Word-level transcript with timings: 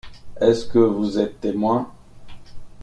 Est-ce 0.39 0.65
que 0.65 0.79
vous 0.79 1.19
êtes 1.19 1.41
témoin? 1.41 1.93